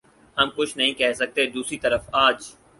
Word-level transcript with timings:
ہم 0.37 0.49
کچھ 0.55 0.77
نہیں 0.77 0.93
کہہ 0.93 1.13
سکتے 1.13 1.45
دوسری 1.47 1.77
طرف 1.77 2.09
آج 2.21 2.43